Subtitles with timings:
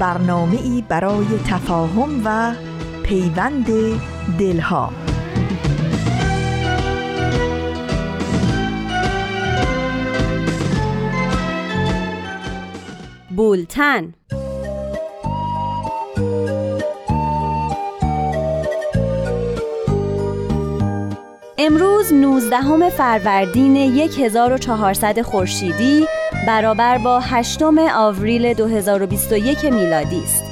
[0.00, 2.54] برنامه ای برای تفاهم و
[3.02, 3.66] پیوند
[4.38, 4.92] دلها.
[13.36, 14.14] بولتن.
[21.58, 26.06] امروز 19 فروردین 1400 خورشیدی
[26.46, 27.62] برابر با 8
[27.94, 30.44] آوریل 2021 میلادی است.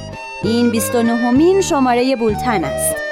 [0.42, 3.07] این 29 مین شماره بولتن است.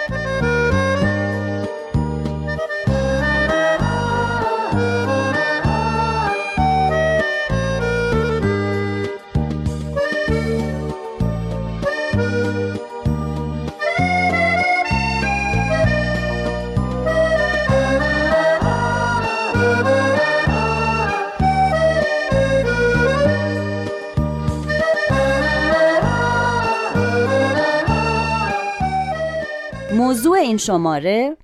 [30.47, 31.37] این شماره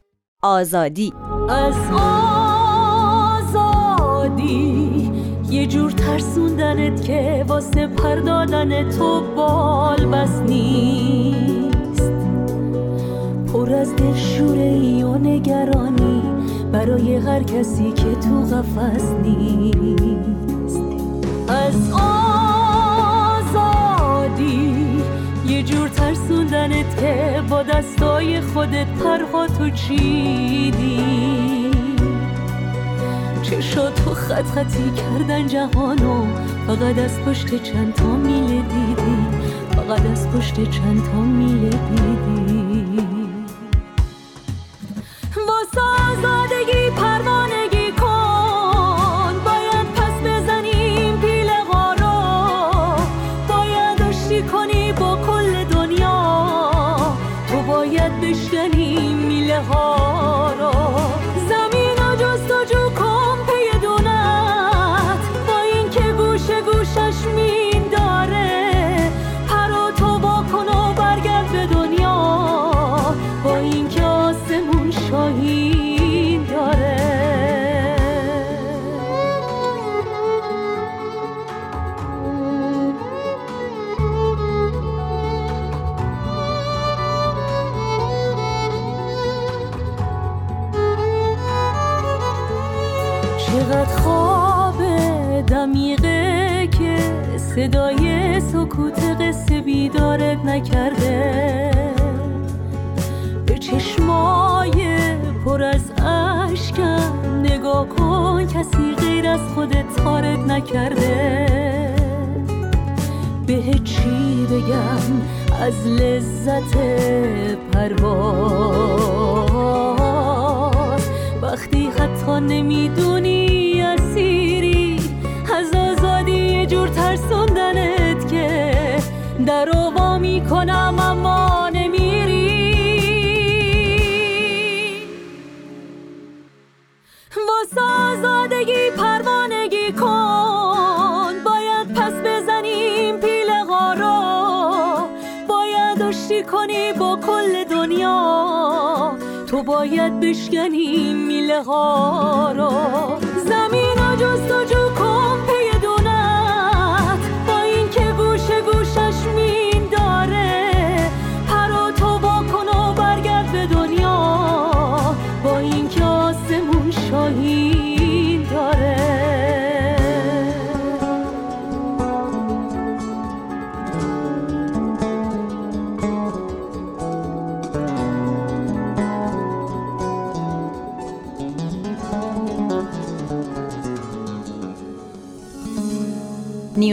[0.43, 1.13] آزادی.
[1.49, 1.75] از
[4.15, 5.13] آزادی
[5.51, 12.13] یه جور ترسوندنت که واسه پردادن تو بال بس نیست.
[13.53, 16.23] پر از دلشوره و نگرانی
[16.73, 20.81] برای هر کسی که تو قفس نیست.
[21.49, 21.93] از
[25.63, 31.03] یه جور ترسوندنت که با دستای خودت پرها تو چیدی؟
[34.05, 36.27] تو خط خطی کردن جهانو
[36.67, 39.27] فقط از پشت چند تا میله دیدی؟
[39.77, 42.62] فقط از پشت چند تا میله دیدی؟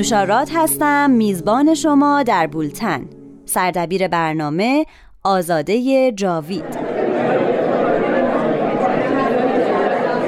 [0.09, 1.11] نیوشارات هستم.
[1.11, 3.05] میزبان شما در بولتن.
[3.45, 4.85] سردبیر برنامه
[5.23, 6.77] آزاده جاوید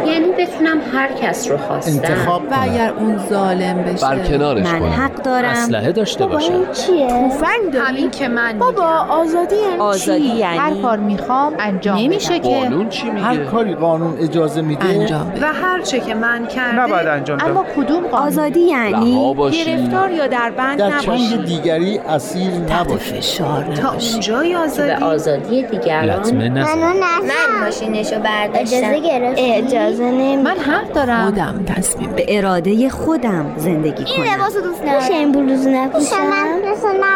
[0.06, 1.92] یعنی به می‌تونم هر کس رو خواستم.
[1.92, 4.08] انتخاب و اگر اون ظالم بشه.
[4.08, 4.90] بر کنارش من کنم.
[4.90, 5.50] حق دارم.
[5.50, 6.66] اسلحه داشته باشم.
[6.66, 12.50] توفنگ همین که من بابا آزادی یعنی آزادی یعنی هر کار می‌خوام انجام نمیشه که
[12.50, 14.86] قانون چی هر میگه کاری قانون اجازه میده.
[14.86, 18.60] انجام بده و هر چه که من کردم نباید انجام داد اما کدوم قانون؟ آزادی
[18.60, 19.36] یعنی
[19.66, 21.28] گرفتار یا در بند در نباشی.
[21.30, 22.98] چنگ دیگری اسیر نباشی.
[22.98, 24.12] فشار تا نباشی.
[24.12, 25.04] اونجای آزادی.
[25.04, 28.78] آزادی دیگران؟ من ماشینشو برداشتم.
[28.78, 31.25] اجازه گرفتی؟ اجازه نمی من حق دارم.
[31.25, 34.33] خودم تصمیم به اراده خودم زندگی این کنم.
[34.33, 36.15] لباسو دوست ندارم این بلوز نپوشم.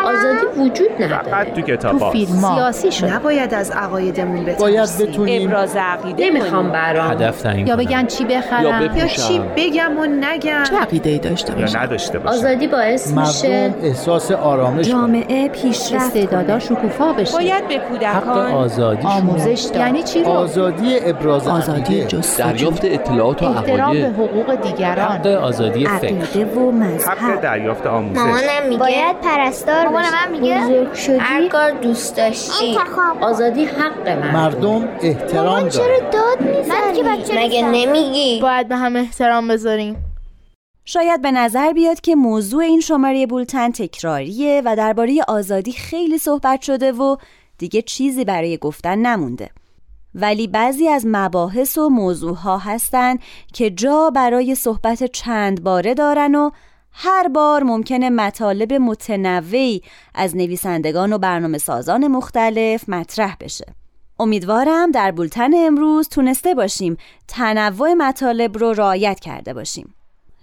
[0.06, 1.24] آزادی وجود نداره.
[1.24, 5.50] فقط تو تو کتاب فیلم ها سیاسی شد نباید از عقایدمون باید بترسیم بتونیم.
[5.50, 6.72] ابراز عقیده نمی‌خوام.
[6.72, 7.76] برام هدف تعیین یا.
[7.76, 8.64] بگن چی یا بخرم.
[8.64, 9.28] یا بپوشم.
[9.28, 10.64] چی بگم و نگم.
[10.64, 14.90] چه عقیده ای داشته یا باشه نداشته باشه آزادی باعث میشه مردم احساس آرامش.
[14.90, 17.34] جامعه پیشرفت استعدادا شکوفا بشه.
[17.34, 19.76] باید به حق کودکان آزادی آموزش داد.
[19.76, 22.06] یعنی چی رو؟ آزادی ابراز آزادی
[22.38, 25.06] دریافت اطلاعات و احترام به عقاید حقوق دیگران.
[25.06, 26.14] حق آزادی فکر.
[26.58, 28.18] و حق مذهب دریافت آموزش.
[28.20, 29.16] مامانم میگه باید
[29.56, 32.78] پرستار مامان من میگه بزرگ شدی؟ هر کار دوست داشتی.
[32.78, 33.24] انتخاب.
[33.24, 37.02] آزادی حق من مردم احترام چرا داد می‌زنی؟
[37.36, 39.96] مگه نمیگی؟ باید به هم احترام بذاریم.
[40.86, 46.62] شاید به نظر بیاد که موضوع این شماره بولتن تکراریه و درباره آزادی خیلی صحبت
[46.62, 47.16] شده و
[47.58, 49.50] دیگه چیزی برای گفتن نمونده.
[50.16, 53.18] ولی بعضی از مباحث و موضوعها هستن
[53.54, 56.50] که جا برای صحبت چند باره دارن و
[56.98, 59.82] هر بار ممکنه مطالب متنوعی
[60.14, 63.66] از نویسندگان و برنامه سازان مختلف مطرح بشه.
[64.20, 66.98] امیدوارم در بولتن امروز تونسته باشیم
[67.28, 69.96] تنوع مطالب رو رعایت کرده باشیم.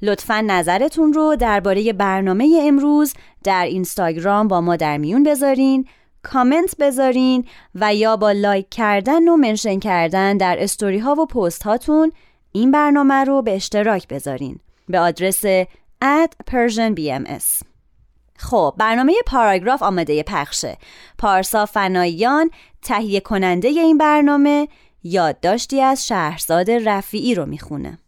[0.03, 3.15] لطفا نظرتون رو درباره برنامه امروز
[3.45, 5.87] در اینستاگرام با ما در میون بذارین
[6.23, 7.45] کامنت بذارین
[7.75, 12.13] و یا با لایک کردن و منشن کردن در استوری ها و پست هاتون
[12.53, 14.59] این برنامه رو به اشتراک بذارین
[14.89, 15.45] به آدرس
[16.03, 17.63] at persianbms
[18.37, 20.79] خب برنامه پاراگراف آماده پخشه.
[21.19, 22.51] پارسا فناییان
[22.83, 24.69] تهیه کننده این برنامه
[25.05, 27.99] یادداشتی از شهرزاد رفیعی رو می‌خونه.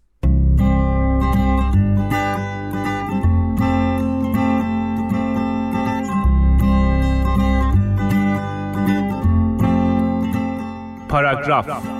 [11.08, 11.93] پاراگراف.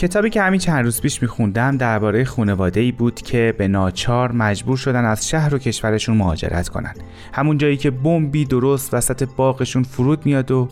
[0.00, 4.76] کتابی که همین چند روز پیش میخوندم درباره خانواده ای بود که به ناچار مجبور
[4.76, 6.94] شدن از شهر و کشورشون مهاجرت کنن.
[7.32, 10.68] همون جایی که بمبی درست وسط باغشون فرود میاد و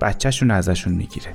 [0.00, 1.26] بچهشون ازشون می‌گیره.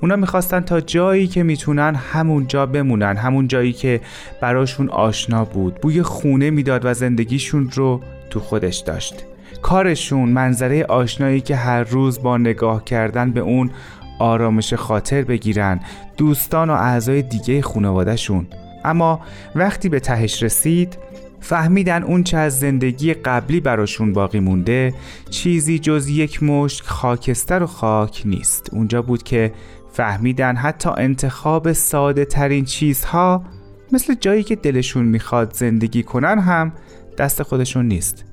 [0.00, 4.00] اونا می‌خواستن تا جایی که می‌تونن همون جا بمونن همون جایی که
[4.40, 5.74] براشون آشنا بود.
[5.80, 8.00] بوی خونه می‌داد و زندگیشون رو
[8.30, 9.14] تو خودش داشت.
[9.62, 13.70] کارشون منظره آشنایی که هر روز با نگاه کردن به اون
[14.18, 15.80] آرامش خاطر بگیرن
[16.16, 18.46] دوستان و اعضای دیگه خانوادهشون.
[18.84, 19.20] اما
[19.54, 20.98] وقتی به تهش رسید
[21.40, 24.94] فهمیدن اون چه از زندگی قبلی براشون باقی مونده
[25.30, 28.70] چیزی جز یک مشت خاکستر و خاک نیست.
[28.72, 29.52] اونجا بود که
[29.92, 33.44] فهمیدن حتی انتخاب ساده ترین چیزها
[33.92, 36.72] مثل جایی که دلشون می‌خواد زندگی کنن هم
[37.18, 38.24] دست خودشون نیست.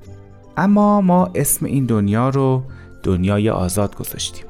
[0.58, 2.64] اما ما اسم این دنیا رو
[3.04, 4.49] دنیای آزاد گذاشتیم.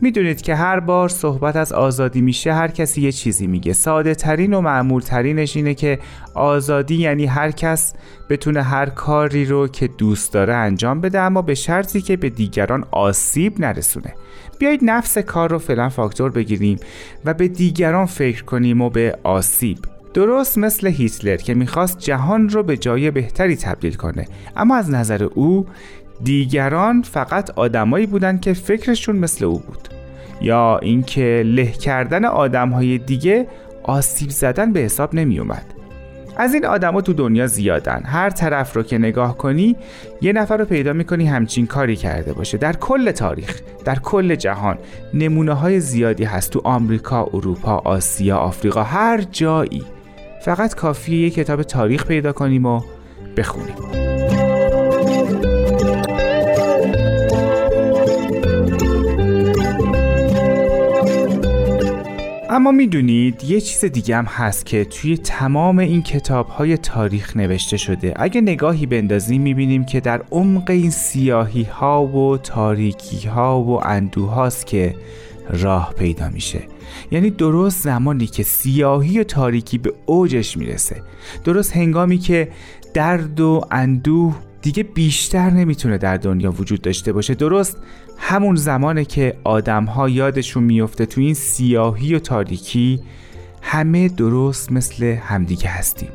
[0.00, 3.72] می‌دونید که هر بار صحبت از آزادی میشه هر کسی یه چیزی میگه.
[3.72, 5.98] ساده ترین و معمول ترینش اینه که
[6.34, 7.94] آزادی یعنی هر کس
[8.28, 12.84] بتونه هر کاری رو که دوست داره انجام بده اما به شرطی که به دیگران
[12.90, 14.14] آسیب نرسونه.
[14.58, 16.78] بیایید نفس کار رو فعلا فاکتور بگیریم
[17.24, 19.78] و به دیگران فکر کنیم و به آسیب.
[20.14, 24.26] درست مثل هیتلر که می‌خواست جهان رو به جای بهتری تبدیل کنه.
[24.56, 25.66] اما از نظر او
[26.24, 29.93] دیگران فقط آدمایی بودند که فکرشون مثل او بود.
[30.40, 33.46] یا اینکه له کردن آدمهای دیگه
[33.82, 35.74] آسیب زدن به حساب نمی اومد
[36.36, 38.02] از این آدما تو دنیا زیادن.
[38.04, 39.76] هر طرف رو که نگاه کنی
[40.20, 42.58] یه نفر رو پیدا می‌کنی همچین کاری کرده باشه.
[42.58, 44.78] در کل تاریخ در کل جهان
[45.14, 49.82] نمونه های زیادی هست تو آمریکا اروپا آسیا آفریقا هر جایی.
[50.44, 52.80] فقط کافیه یه کتاب تاریخ پیدا کنیم و
[53.36, 54.13] بخونیم.
[62.54, 67.76] اما می‌دونید یه چیز دیگه هم هست که توی تمام این کتاب های تاریخ نوشته
[67.76, 68.14] شده.
[68.16, 74.30] اگه نگاهی بندازیم می‌بینیم که در عمق این سیاهی ها و تاریکی ها و اندوه
[74.30, 74.94] هاست که
[75.50, 76.60] راه پیدا میشه.
[77.10, 81.02] یعنی درست زمانی که سیاهی و تاریکی به اوجش می‌رسه.
[81.44, 82.48] درست هنگامی که
[82.94, 87.34] درد و اندوه دیگه بیشتر نمی‌تونه در دنیا وجود داشته باشه.
[87.34, 87.76] درست
[88.26, 93.00] همون زمانه که آدم ها یادشون میفته تو این سیاهی و تاریکی
[93.62, 96.08] همه درست مثل همدیگه هستیم.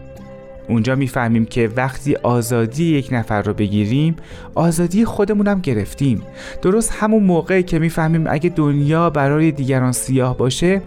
[0.70, 4.16] اونجا می‌فهمیم که وقتی آزادی یک نفر رو بگیریم
[4.56, 6.22] آزادی خودمونم گرفتیم.
[6.62, 10.82] درست همون موقعی که می‌فهمیم اگه دنیا برای دیگران سیاه باشه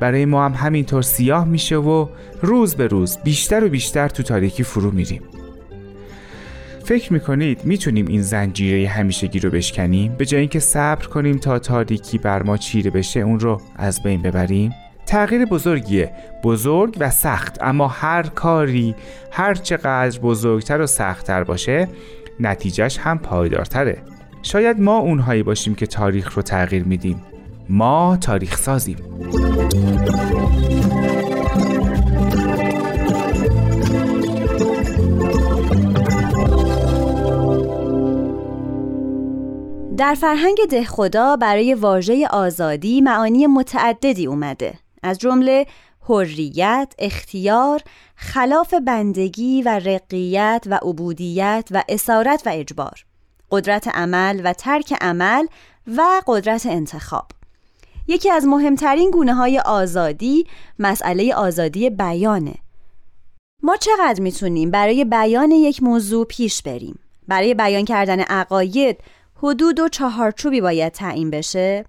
[0.00, 2.06] برای ما هم همینطور سیاه میشه و
[2.42, 5.22] روز به روز بیشتر و بیشتر تو تاریکی فرو میریم.
[6.84, 12.18] فکر می‌کنید می‌تونیم این زنجیره همیشگی رو بشکنیم؟ به جای اینکه صبر کنیم تا تاریکی
[12.18, 14.74] بر ما چیره بشه اون رو از بین ببریم؟
[15.06, 16.12] تغییر بزرگیه.
[16.44, 18.94] بزرگ و سخت اما هر کاری
[19.30, 21.88] هر چقدر بزرگتر و سختتر باشه
[22.40, 23.98] نتیجهش هم پایدارتره.
[24.42, 27.22] شاید ما اونهایی باشیم که تاریخ رو تغییر میدیم.
[27.68, 28.96] ما تاریخ سازیم.
[40.02, 44.74] در فرهنگ دهخدا برای واژه آزادی معانی متعددی اومده.
[45.02, 45.66] از جمله
[46.08, 47.82] حریت، اختیار،
[48.16, 53.04] خلاف بندگی و رقیت و عبودیت و اسارت و اجبار.
[53.50, 55.46] قدرت عمل و ترک عمل
[55.96, 57.26] و قدرت انتخاب.
[58.08, 60.46] یکی از مهمترین گونه های آزادی
[60.78, 62.54] مسئله آزادی بیانه.
[63.62, 68.98] ما چقدر می‌تونیم برای بیان یک موضوع پیش بریم؟ برای بیان کردن عقاید
[69.42, 71.84] حدود و چهارچوبی باید تعیین بشه؟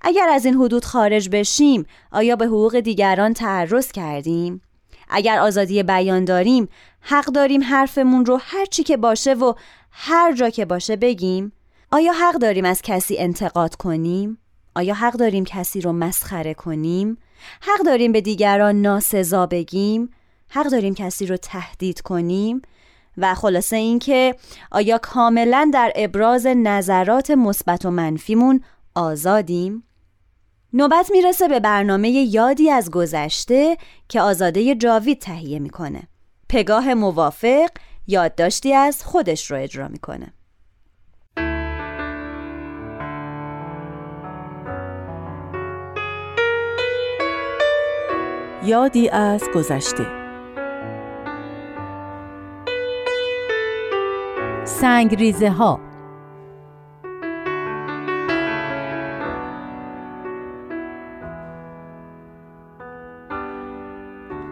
[0.00, 4.62] اگر از این حدود خارج بشیم آیا به حقوق دیگران تعرض کردیم؟
[5.08, 6.68] اگر آزادی بیان داریم
[7.00, 9.52] حق داریم حرفمون رو هر چی که باشه و
[9.90, 11.52] هر جا که باشه بگیم؟
[11.90, 14.38] آیا حق داریم از کسی انتقاد کنیم؟
[14.74, 17.18] آیا حق داریم کسی رو مسخره کنیم؟
[17.60, 20.10] حق داریم به دیگران ناسزا بگیم؟
[20.48, 22.62] حق داریم کسی رو تهدید کنیم؟
[23.18, 24.34] و خلاصه اینکه
[24.70, 28.60] آیا کاملا در ابراز نظرات مثبت و منفیمون
[28.94, 29.84] آزادیم؟
[30.72, 33.76] نوبت می‌رسه به برنامه یادی از گذشته
[34.08, 36.02] که آزاده جاوید تهیه می‌کنه.
[36.48, 37.68] پگاه موافق
[38.06, 40.32] یادداشتی از خودش رو اجرا می‌کنه.
[48.64, 50.21] یادی از گذشته
[54.80, 55.80] سنگریزه ها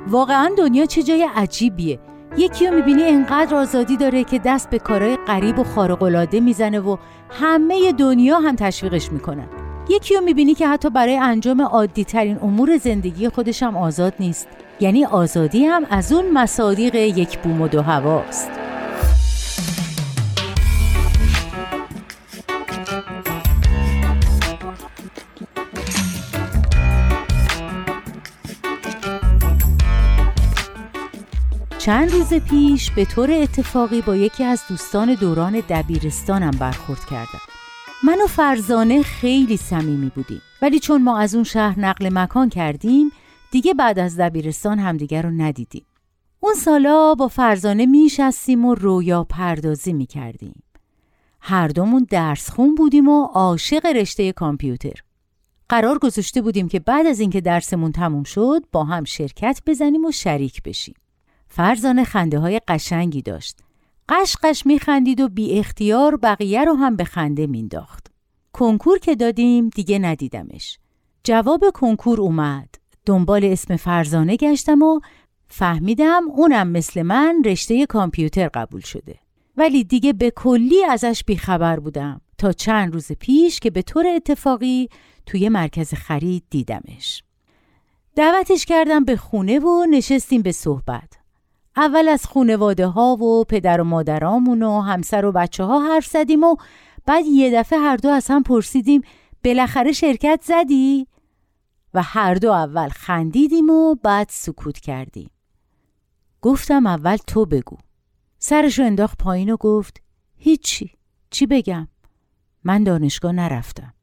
[0.08, 1.98] واقعا دنیا چه جای عجیبیه.
[2.36, 6.96] یکی رو می‌بینی انقدر آزادی داره که دست به کارهای غریب و خارق‌العاده می‌زنه و
[7.30, 9.46] همه دنیا هم تشویقش می‌کنن.
[9.88, 14.48] یکی رو می‌بینی که حتی برای انجام عادی ترین امور زندگی خودش هم آزاد نیست.
[14.80, 18.50] یعنی آزادی هم از اون مصادیق یک بوم و دو هواست.
[31.80, 37.40] چند روز پیش به طور اتفاقی با یکی از دوستان دوران دبیرستانم برخورد کردم.
[38.04, 40.40] من و فرزانه خیلی صمیمی بودیم.
[40.62, 43.10] ولی چون ما از اون شهر نقل مکان کردیم
[43.50, 45.86] دیگه بعد از دبیرستان همدیگر رو ندیدیم.
[46.40, 50.62] اون سالا با فرزانه میشستیم و رویا پردازی می‌کردیم.
[51.40, 54.94] هر دومون درس خون بودیم و عاشق رشته کامپیوتر.
[55.68, 60.12] قرار گذاشته بودیم که بعد از اینکه درسمون تموم شد با هم شرکت بزنیم و
[60.12, 60.94] شریک بشیم.
[61.50, 63.58] فرزانه خنده های قشنگی داشت
[64.10, 68.06] قشقش میخندید و بی اختیار بقیه رو هم به خنده مینداخت.
[68.52, 70.78] کنکور که دادیم دیگه ندیدمش.
[71.24, 72.74] جواب کنکور اومد.
[73.06, 75.00] دنبال اسم فرزانه گشتم و
[75.48, 79.18] فهمیدم اونم مثل من رشته کامپیوتر قبول شده.
[79.56, 84.88] ولی دیگه به کلی ازش بیخبر بودم تا چند روز پیش که به طور اتفاقی
[85.26, 87.22] توی مرکز خرید دیدمش.
[88.16, 91.19] دعوتش کردم به خونه و نشستیم به صحبت.
[91.80, 96.44] اول از خونواده ها و پدر و مادرامون و همسر و بچه ها حرف زدیم
[96.44, 96.56] و
[97.06, 99.02] بعد یه دفعه هر دو از هم پرسیدیم
[99.44, 101.06] بالاخره شرکت زدی؟
[101.94, 105.30] و هر دو اول خندیدیم و بعد سکوت کردیم.
[106.42, 107.76] گفتم اول تو بگو.
[108.38, 110.02] سرشو انداخت پایین و گفت
[110.36, 110.90] هیچی.
[111.30, 111.88] چی بگم؟
[112.64, 113.94] من دانشگاه نرفتم.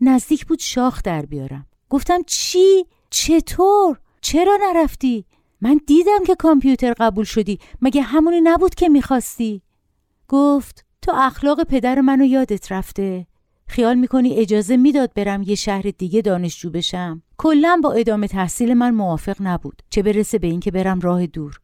[0.00, 1.66] نزدیک بود شاخ در بیارم.
[1.90, 5.26] گفتم چی؟ چطور؟ چرا نرفتی؟
[5.60, 7.58] من دیدم که کامپیوتر قبول شدی.
[7.82, 9.62] مگه همونی نبود که می‌خواستی؟
[10.28, 13.26] گفت تو اخلاق پدر منو یادت رفته.
[13.66, 17.22] خیال می‌کنی اجازه می‌داد برم یه شهر دیگه دانشجو بشم.
[17.38, 21.60] کلا با ادامه تحصیل من موافق نبود چه برسه به اینکه برم راه دور.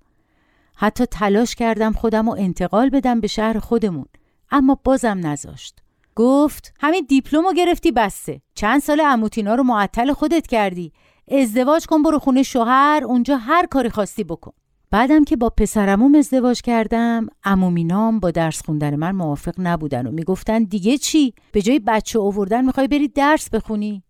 [0.76, 4.06] حتی تلاش کردم خودم رو انتقال بدم به شهر خودمون
[4.50, 5.80] اما بازم نذاشت.
[6.16, 10.92] گفت همین دیپلم رو گرفتی بسته چند سال اموتینا رو معطل خودت کردی.
[11.30, 14.52] ازدواج کن برو خونه شوهر اونجا هر کاری خواستی بکن.
[14.90, 20.62] بعدم که با پسرموم ازدواج کردم امومینام با درس خوندن من موافق نبودن و می‌گفتن
[20.64, 24.02] دیگه چی؟ به جای بچه اووردن می‌خوای بری درس بخونی؟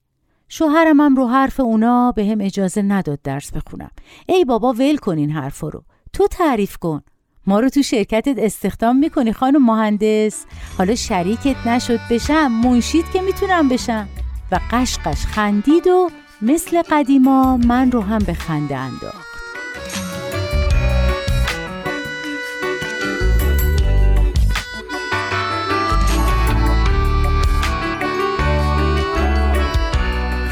[0.49, 3.91] شوهرم هم رو حرف اونا به هم اجازه نداد درس بخونم.
[4.29, 5.85] ای بابا ول کن این حرفا رو.
[6.13, 7.03] تو تعریف کن.
[7.47, 10.45] ما رو تو شرکتت استخدام می‌کنی خانم مهندس.
[10.79, 14.09] حالا شریکت نشد بشم منشید که می‌تونم بشم.
[14.53, 16.11] و قشقش خندید و
[16.43, 19.31] مثل قدیما من رو هم به خنده انداخت.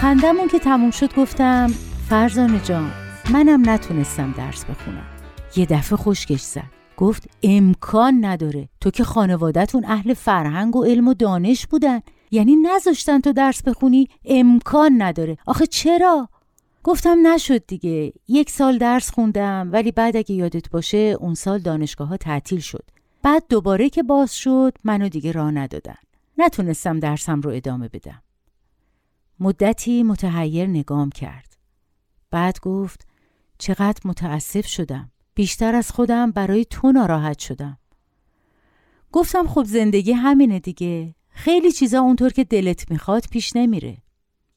[0.01, 1.67] خندمون که تموم شد گفتم
[2.09, 2.91] فرزانه جان
[3.33, 5.07] منم نتونستم درس بخونم.
[5.57, 6.63] یه دفعه خوشگش زد.
[6.97, 8.69] گفت امکان نداره.
[8.81, 12.01] تو که خانوادتون اهل فرهنگ و علم و دانش بودن.
[12.31, 15.39] یعنی نذاشتن تو درس بخونی امکان نداره.
[15.47, 16.29] آخه چرا؟
[16.85, 18.13] گفتم نشد دیگه.
[18.29, 22.85] یک سال درس خوندم ولی بعد اگه یادت باشه اون سال دانشگاه ها تعطیل شد.
[23.23, 25.97] بعد دوباره که باز شد منو دیگه راه ندادن.
[26.39, 28.23] نتونستم درسم رو ادامه بدم.
[29.41, 31.57] مدتی متحیر نگام کرد.
[32.31, 33.07] بعد گفت
[33.59, 35.11] چقدر متاسف شدم.
[35.35, 37.79] بیشتر از خودم برای تو ناراحت شدم.
[39.13, 41.15] گفتم خب زندگی همینه دیگه.
[41.39, 43.97] خیلی چیزا اونطور که دلت می‌خواد پیش نمیره.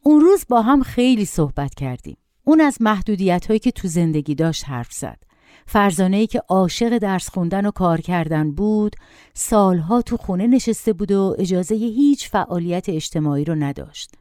[0.03, 2.17] اون روز با هم خیلی صحبت کردیم.
[2.43, 5.17] اون از محدودیت هایی که تو زندگی داشت حرف زد.
[5.65, 8.95] فرزانه ای که عاشق درس خوندن و کار کردن بود
[9.33, 14.11] سالها تو خونه نشسته بود و اجازه هیچ فعالیت اجتماعی رو نداشت.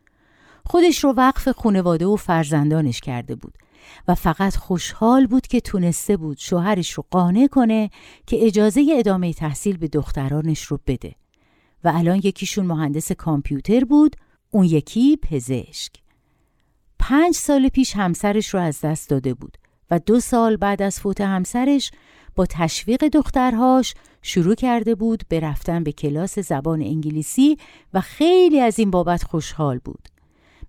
[0.67, 3.55] خودش رو وقف خونواده و فرزندانش کرده بود
[4.09, 7.91] و فقط خوشحال بود که تونسته بود شوهرش رو قانع کنه
[8.27, 11.20] که اجازه ادامه تحصیل به دخترانش رو بده.
[11.85, 14.17] و الان یکیشون مهندس کامپیوتر بود
[14.51, 15.93] اون یکی پزشک
[16.99, 19.59] پنج سال پیش همسرش رو از دست داده بود
[19.91, 21.91] و دو سال بعد از فوت همسرش
[22.37, 27.59] با تشویق دخترهاش شروع کرده بود به رفتن به کلاس زبان انگلیسی
[27.95, 30.09] و خیلی از این بابت خوشحال بود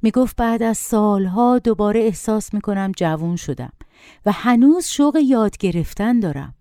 [0.01, 3.73] می گفت بعد از سالها دوباره احساس می کنم جوون شدم
[4.25, 6.55] و هنوز شوق یاد گرفتن دارم.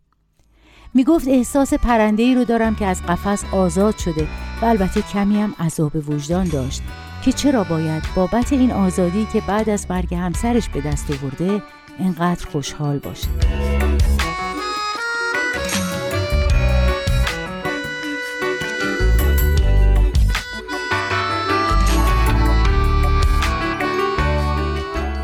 [0.94, 4.28] می گفت احساس پرنده ای رو دارم که از قفس آزاد شده
[4.62, 6.82] و البته کمی هم عذاب وجدان داشت
[7.24, 11.62] که چرا باید بابت این آزادی که بعد از مرگ همسرش به دست آورده
[11.98, 13.28] انقدر خوشحال باشه.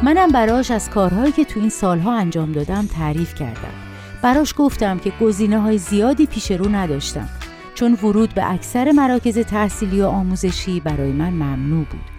[0.02, 3.85] منم براش از کارهایی که تو این سالها انجام دادم تعریف کردم
[4.22, 7.28] براش گفتم که گزینه های زیادی پیش رو نداشتم
[7.74, 12.16] چون ورود به اکثر مراکز تحصیلی و آموزشی برای من ممنوع بود.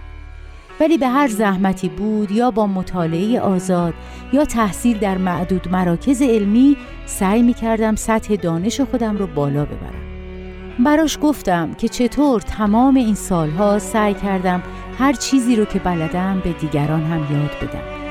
[0.80, 3.94] ولی به هر زحمتی بود یا با مطالعه آزاد
[4.34, 10.08] یا تحصیل در معدود مراکز علمی سعی می کردم سطح دانش خودم رو بالا ببرم.
[10.86, 14.64] براش گفتم که چطور تمام این سالها سعی کردم
[15.00, 18.07] هر چیزی رو که بلدم به دیگران هم یاد بدم.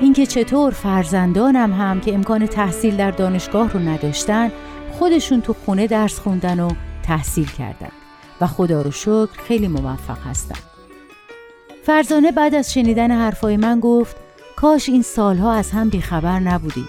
[0.00, 4.50] اینکه چطور فرزندانم هم که امکان تحصیل در دانشگاه رو نداشتن
[4.92, 6.70] خودشون تو خونه درس خوندن و
[7.02, 7.90] تحصیل کردن.
[8.40, 10.58] و خدا رو شکر خیلی موفق هستن.
[11.82, 14.16] فرزانه بعد از شنیدن حرفای من گفت
[14.56, 16.88] کاش این سالها از هم بیخبر نبودیم.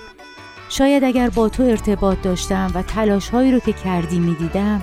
[0.70, 4.82] شاید اگر با تو ارتباط داشتم و تلاشهایی رو که کردی می‌دیدم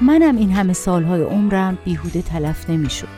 [0.00, 3.08] منم این همه سالهای عمرم بیهوده تلف نمی‌شد.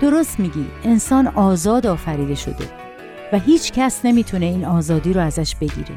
[0.00, 2.83] درست میگی انسان آزاد آفریده شده.
[3.34, 5.94] و هیچ کس نمی‌تونه این آزادی رو ازش بگیره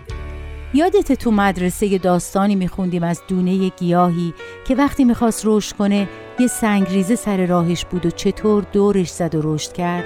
[0.73, 4.33] یادت تو مدرسه داستانی میخوندیم از دونه گیاهی
[4.67, 6.07] که وقتی می‌خواست رشد کنه
[6.39, 10.03] یه سنگریزه سر راهش بود و چطور دورش زد و رشد کرد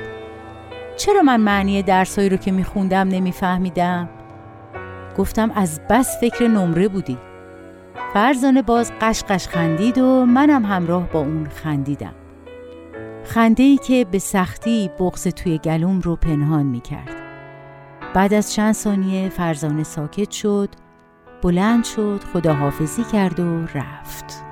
[0.97, 4.09] چرا من معنی درسایی رو که میخوندم نمیفهمیدم؟
[5.17, 7.17] گفتم از بس فکر نمره بودی
[8.13, 12.13] فرزانه باز قشقش خندید و منم همراه با اون خندیدم
[13.23, 17.20] خنده ای که به سختی بغز توی گلوم رو پنهان می کرد.
[18.13, 20.69] بعد از چند ثانیه فرزانه ساکت شد
[21.41, 24.43] بلند شد خداحافظی کرد و رفت.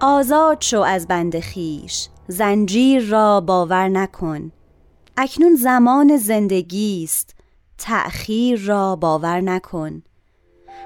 [0.00, 4.52] آزاد شو از بند خیش زنجیر را باور نکن.
[5.16, 7.36] اکنون زمان زندگی است
[7.78, 10.02] تأخیر را باور نکن.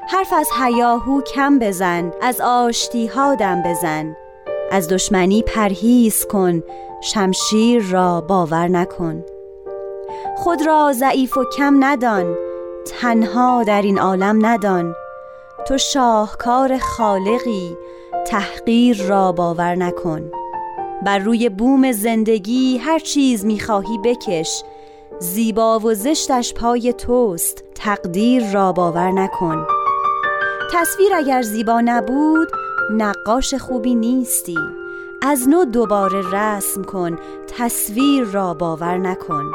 [0.08, 4.16] حرف از هیاهو کم بزن از آشتی ها دم بزن.
[4.72, 6.62] از دشمنی پرهیز کن
[7.00, 9.24] شمشیر را باور نکن.
[10.36, 12.36] خود را ضعیف و کم ندان
[13.00, 14.94] تنها در این عالم ندان.
[15.68, 17.76] تو شاهکار خالقی
[18.26, 20.30] تحقیر را باور نکن.
[21.02, 24.62] بر روی بوم زندگی هر چیز می‌خواهی بکش.
[25.18, 29.66] زیبا و زشتش پای توست تقدیر را باور نکن.
[30.72, 32.48] تصویر اگر زیبا نبود
[32.90, 34.58] نقاش خوبی نیستی.
[35.22, 37.18] از نو دوباره رسم کن
[37.58, 39.50] تصویر را باور نکن.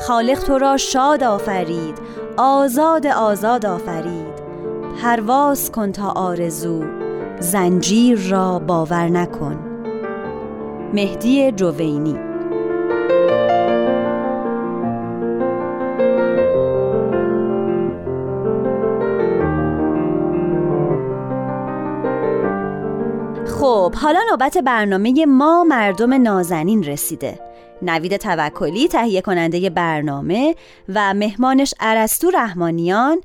[0.00, 1.98] خالق تو را شاد آفرید
[2.36, 4.34] آزاد آزاد آفرید.
[5.02, 6.84] پرواز کن تا آرزو
[7.40, 9.58] زنجیر را باور نکن.
[10.94, 12.33] مهدی جوینی
[23.84, 27.40] خب حالا نوبت برنامه ما مردم نازنین رسیده.
[27.82, 30.54] نوید توکلی تهیه کننده برنامه
[30.88, 33.20] و مهمانش ارسطو رحمانیان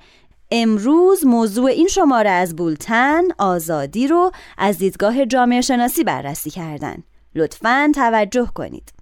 [0.52, 7.04] امروز موضوع این شماره از بولتن آزادی رو از دیدگاه جامعه شناسی بررسی کردن.
[7.36, 8.94] لطفا توجه کنید.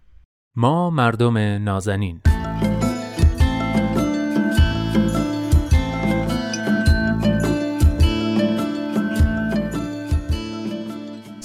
[0.55, 2.21] ما مردم نازنین.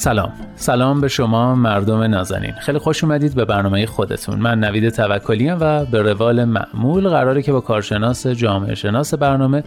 [0.02, 0.32] سلام.
[0.56, 2.52] سلام به شما مردم نازنین.
[2.52, 4.38] خیلی خوش اومدید به برنامه خودتون.
[4.38, 9.64] من نوید توکلی و به روال معمول قراره که با کارشناس جامعه شناس برنامه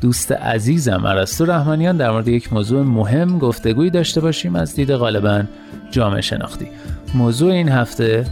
[0.00, 5.42] دوست عزیزم ارسطو رحمانیان در مورد یک موضوع مهم گفتگویی داشته باشیم از دید غالبا
[5.90, 6.66] جامعه شناختی.
[7.14, 8.26] موضوع این هفته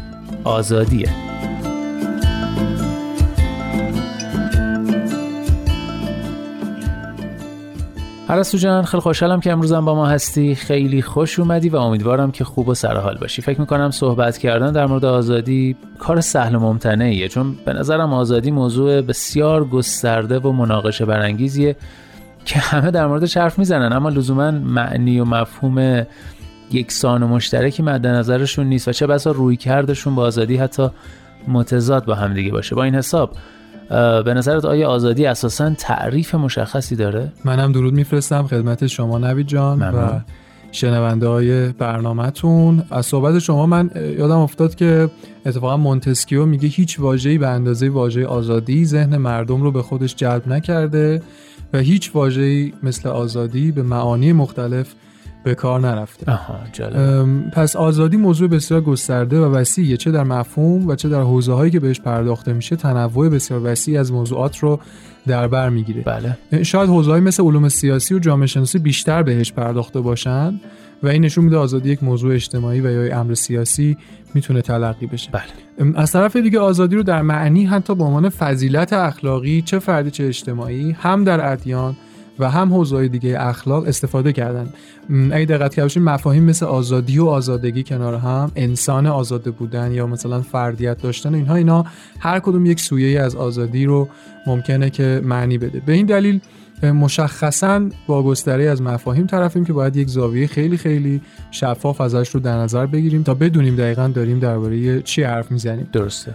[0.45, 1.09] آزادیه.
[8.29, 10.55] عرستو جان خیلی خوشحالم که امروزم با ما هستی.
[10.55, 13.43] خیلی خوش اومدی و امیدوارم که خوب و سرحال باشی.
[13.43, 18.51] فکر می‌کنم صحبت کردن در مورد آزادی کار سهل و ممتنعیه چون به نظرم آزادی
[18.51, 21.77] موضوع بسیار گسترده و مناقشه برانگیزیه
[22.45, 23.93] که همه در موردش حرف می‌زنن.
[23.93, 26.07] اما لزوما معنی و مفهوم
[26.73, 30.89] یکسان و مشترکی مد نظرشون نیست و چه بسا روی کردشون با آزادی حتی
[31.49, 32.75] متضاد با هم دیگه باشه.
[32.75, 33.31] با این حساب
[34.25, 39.83] به نظرت آیا آزادی اساسا تعریف مشخصی داره؟ منم درود میفرستم خدمت شما نوید جان
[39.83, 40.21] و
[40.73, 45.11] شنونده های برنامهتون از صحبت شما من یادم افتاد که
[45.47, 50.49] اتفاقا مونتسکیو میگه هیچ واژه‌ای به اندازه واژه آزادی ذهن مردم رو به خودش جلب
[50.49, 51.23] نکرده
[51.73, 54.95] و هیچ واژه‌ای مثل آزادی به معانی مختلف
[55.45, 56.33] به کار نرفته.
[56.33, 56.59] آها
[57.53, 61.71] پس آزادی موضوع بسیار گسترده و وسیعه چه در مفهوم و چه در حوزه هایی
[61.71, 64.81] که بهش پرداخته میشه تنوع بسیار وسیع از موضوعات رو
[65.27, 66.03] در بر می‌گیره.
[66.03, 66.63] بله.
[66.63, 70.61] شاید حوزه مثل علوم سیاسی و جامعه شناسی بیشتر بهش پرداخته باشن
[71.03, 73.97] و این نشون میده آزادی یک موضوع اجتماعی و یا امر سیاسی
[74.35, 75.31] می‌تونه تلقی بشه.
[75.33, 75.93] بله.
[75.97, 80.27] از طرف دیگه آزادی رو در معنی حتی به عنوان فضیلت اخلاقی چه فردی چه
[80.27, 81.97] اجتماعی هم در ادیان
[82.39, 84.69] و هم حوزه‌های دیگه اخلاق استفاده کردن.
[85.33, 90.43] اگه دقت کرده مفاهیم مثل آزادی و آزادگی کنار هم انسان آزاده بودن یا مثلا
[90.43, 91.85] فردیت داشتن اینها اینا
[92.21, 94.09] هر کدوم یک سویه از آزادی رو
[94.47, 95.83] ممکنه که معنی بده.
[95.87, 96.41] به این دلیل
[96.93, 101.21] مشخصا با گستره از مفاهیم طرفیم که باید یک زاویه خیلی خیلی
[101.51, 105.89] شفاف ازش رو در نظر بگیریم تا بدونیم دقیقا داریم درباره چی حرف می‌زنیم.
[105.93, 106.35] درسته.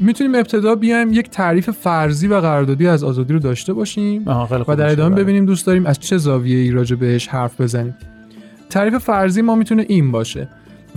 [0.00, 4.22] می‌تونیم ابتدا بیایم یک تعریف فرضی و قراردادی از آزادی رو داشته باشیم
[4.68, 5.16] و در ادامه.
[5.16, 7.96] ببینیم دوست داریم از چه زاویه ای راجع بهش حرف بزنیم.
[8.70, 10.48] تعریف فرضی ما می‌تونه این باشه.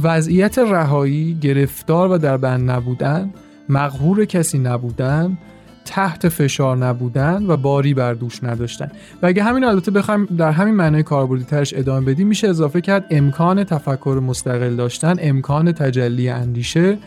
[0.04, 3.30] وضعیت رهایی گرفتار و در بند نبودن
[3.70, 5.38] مغهور کسی نبودن
[5.86, 8.92] تحت فشار نبودن و باری بر دوش نداشتن.
[9.22, 13.06] و اگه همین البته بخوایم در همین معنای کاربردی ترش ادامه بدیم میشه اضافه کرد
[13.10, 16.98] امکان تفکر مستقل داشتن امکان تجلی اندیشه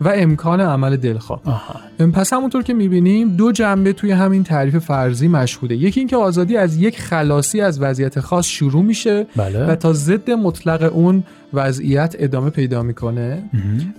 [0.00, 1.42] و امکان عمل دلخواه.
[2.12, 5.76] پس همونطور که می‌بینیم دو جنبه توی همین تعریف فرضی مشهوده.
[5.76, 9.66] یکی اینکه آزادی از یک خلاصی از وضعیت خاص شروع میشه بله.
[9.66, 13.42] و تا ضد مطلق اون وضعیت ادامه پیدا می‌کنه.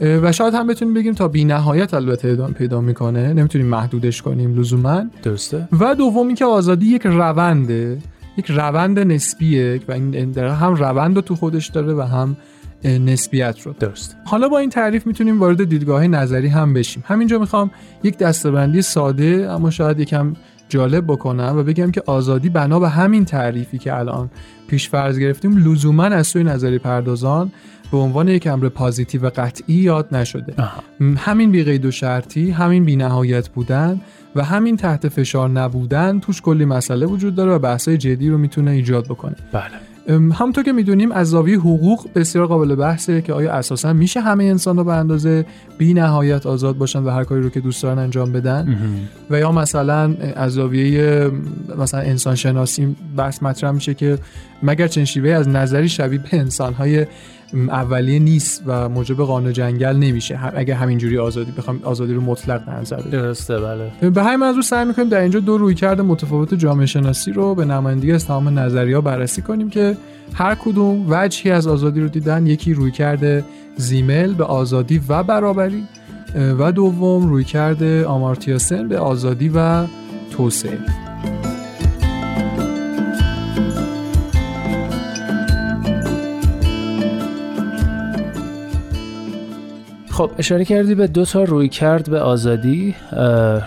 [0.02, 3.34] و شاید هم بتونیم بگیم تا بی نهایت البته ادامه پیدا می‌کنه.
[3.34, 5.04] نمی‌تونیم محدودش کنیم لزوما.
[5.24, 5.68] درسته.
[5.80, 7.98] و دومی که آزادی یک رونده
[8.38, 12.38] یک روند نسبیه و این هم روند رو تو خودش داره و هم
[12.84, 13.74] نسبیت رو.
[13.80, 17.04] درست حالا با این تعریف می‌تونیم وارد دیدگاه نظری هم بشیم.
[17.08, 17.72] همینجا می‌خوام
[18.04, 20.34] یک دستبندی ساده اما شاید یکم
[20.70, 24.30] جالب بکنم و بگم که آزادی بنا به همین تعریفی که الان
[24.68, 27.52] پیش فرض گرفتیم لزوما از سوی نظری پردازان
[27.92, 30.54] به عنوان یک امر پازیتیو و قطعی یاد نشده.
[30.58, 30.84] آها.
[31.18, 34.02] همین بی قید و شرطی همین بی نهایت بودن
[34.36, 38.72] و همین تحت فشار نبودن توش کلی مسئله وجود داره و بحثای جدی رو می‌تونه
[38.72, 39.36] ایجاد بکنه.
[39.52, 39.88] بله.
[40.10, 44.78] همونطور که می‌دونیم از زاویه حقوق بسیار قابل بحثه که آیا اساسا میشه همه انسان
[44.78, 45.45] رو به اندازه
[45.78, 48.78] بی نهایت آزاد باشن و هر کاری رو که دوست دارن انجام بدن؟
[49.30, 51.32] و یا مثلا از زاویه
[51.78, 54.17] مثلا انسان شناسی بحث مطرح میشه که
[54.63, 57.06] مگر چنین شیوه از نظری شبیه به انسانهای
[57.54, 60.40] اولیه نیست و موجب قانون جنگل نمیشه.
[60.56, 64.10] اگه همینجوری آزادی بخوام آزادی رو مطلق در نظر بگیریم درسته بله.
[64.10, 68.12] به همین منظور سعی می‌کنیم در اینجا دو رویکرد متفاوت جامعه شناسی رو به نمایندگی
[68.12, 69.98] از تمام نظریه بررسی کنیم که
[70.34, 72.48] هر کدوم وجهی از آزادی رو دیدن.
[72.48, 75.84] یکی رویکرد زیمل به آزادی و برابری
[76.60, 78.58] و دوم رویکرد آمارتیا
[78.90, 79.86] به آزادی و
[80.32, 81.09] توسعه.
[90.19, 92.95] خب اشاره کردی به دو تا روی کرد به آزادی.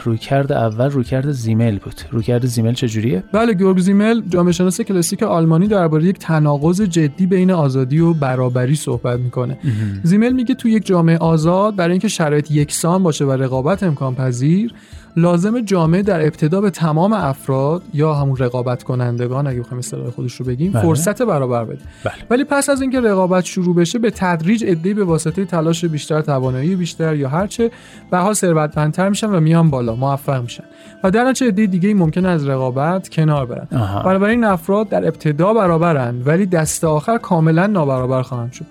[0.05, 1.95] روی کرد اول روی کرد زیمل بود.
[2.11, 7.27] روی کرد زیمل چجوریه؟ بله گورگ زیمل جامعه شناس کلاسیک آلمانی درباره یک تناقض جدی
[7.27, 9.59] بین آزادی و برابری صحبت می‌کنه.
[10.03, 14.75] زیمل میگه تو یک جامعه آزاد برای اینکه شرایط یکسان باشه و رقابت امکان پذیر
[15.17, 20.35] لازم جامعه در ابتدا به تمام افراد یا همون رقابت کنندگان اگه بخوایم اصطلاح خودش
[20.35, 20.83] رو بگیم بله.
[20.83, 21.79] فرصت برابر بده.
[22.05, 22.15] بله.
[22.31, 26.77] ولی پس از اینکه رقابت شروع بشه به تدریج عده‌ای به واسطه تلاش بیشتر توانایی
[26.77, 27.71] بیشتر یا هرچه
[28.11, 30.65] به حال ثروتمندتر میشن و میان بالا موفق میشن.
[31.05, 33.69] و در نتیجه عده دیگه ممکن از رقابت کنار برن.
[34.05, 38.67] بنابراین افراد در ابتدا برابرن ولی دست آخر کاملا نابرابر خواهند شد.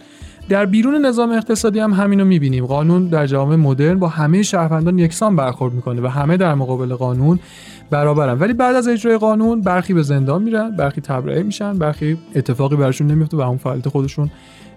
[0.51, 2.65] در بیرون نظام اقتصادی هم همینو می‌بینیم.
[2.65, 7.39] قانون در جامعه مدرن با همه شهروندان یکسان برخورد می‌کنه و همه در مقابل قانون
[7.89, 8.39] برابرن.
[8.39, 13.07] ولی بعد از اجرای قانون برخی به زندان میرن برخی تبرئه میشن برخی اتفاقی براشون
[13.07, 14.31] نمیفته و اون فعالیت خودشون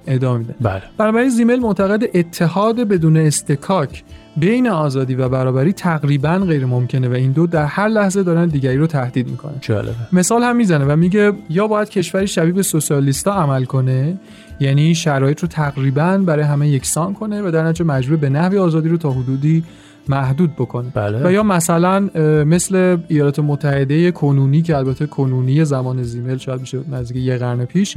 [0.07, 0.83] ادامه میدن بله.
[0.99, 4.05] بنابراین زیمل معتقد اتحاد بدون استکاک
[4.37, 8.77] بین آزادی و برابری تقریبا غیر ممکنه و این دو در هر لحظه دارن دیگری
[8.77, 9.55] رو تهدید می‌کنن.
[9.61, 9.95] جالبه.
[10.13, 14.19] مثال هم می‌زنه و میگه یا باید کشوری شبیه به سوسیالیستا عمل کنه
[14.61, 18.89] یعنی شرایط رو تقریبا برای همه یکسان کنه و در نتیجه مجبور به نحوی آزادی
[18.89, 19.65] رو تا حدودی
[20.09, 20.91] محدود بکنه.
[20.95, 21.29] بله.
[21.29, 22.01] و یا مثلا
[22.45, 27.95] مثل ایالات متحده کنونی که البته کنونی زمان زیمل شاید میشه نزدیک یه قرن پیش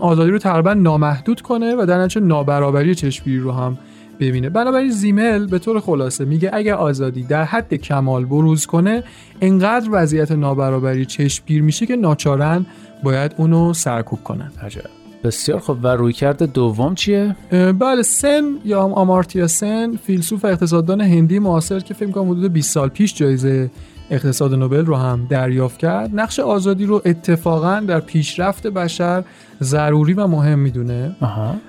[0.00, 3.78] آزادی رو تقریبا نامحدود کنه و در نتیجه نابرابری چشمگیری رو هم
[4.20, 4.48] ببینه.
[4.48, 9.04] بنابراین زیمل به طور خلاصه میگه اگر آزادی در حد کمال بروز کنه
[9.40, 12.66] انقدر وضعیت نابرابری چشمگیر میشه که ناچارن
[13.02, 14.52] باید اونو سرکوب کنن.
[14.62, 14.82] عجب.
[15.24, 15.76] بسیار خب.
[15.82, 21.94] و روی کرده دوم چیه؟ بله سن یا آمارتیا سن فیلسوف اقتصاددان هندی معاصر که
[21.94, 23.70] فکر کنم حدود 20 سال پیش جایزه
[24.10, 26.10] اقتصاد نوبل رو هم دریافت کرد.
[26.14, 29.24] نقش آزادی رو اتفاقا در پیشرفت بشر
[29.62, 31.16] ضروری و مهم می‌دونه.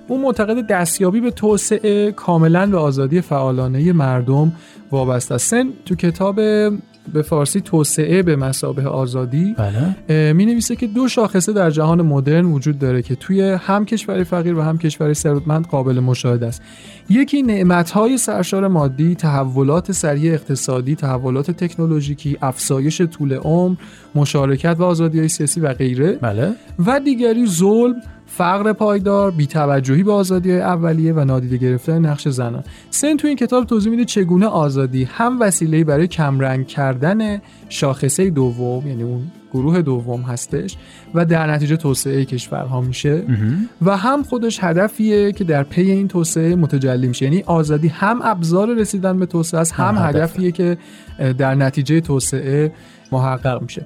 [0.07, 4.51] اون معتقد دستیابی به توسعه کاملا به آزادی فعالانه مردم
[4.91, 5.49] وابسته است.
[5.49, 6.39] سن تو کتاب
[7.13, 10.33] به فارسی توسعه به مسابه آزادی بله.
[10.33, 14.55] می نویسه که دو شاخصه در جهان مدرن وجود داره که توی هم کشور فقیر
[14.55, 16.61] و هم کشور ثروتمند قابل مشاهده است
[17.09, 23.75] یکی نعمتهای سرشار مادی تحولات سریع اقتصادی تحولات تکنولوژیکی افزایش طول عمر
[24.15, 26.53] مشارکت و آزادی های سیاسی و غیره بله.
[26.85, 27.95] و دیگری ظلم
[28.37, 32.63] فقر پایدار بیتوجهی به آزادی اولیه و نادیده گرفتن نقش زنان.
[32.89, 38.87] سن تو این کتاب توضیح میده چگونه آزادی هم وسیله برای کمرنگ کردن شاخصه دوم
[38.87, 40.77] یعنی اون گروه دوم هستش
[41.13, 43.23] و در نتیجه توسعه کشورها میشه
[43.81, 48.75] و هم خودش هدفیه که در پی این توسعه متجلی میشه یعنی آزادی هم ابزار
[48.75, 50.77] رسیدن به توسعه است هم, هم هدفیه که
[51.37, 52.71] در نتیجه توسعه
[53.11, 53.85] محقق میشه.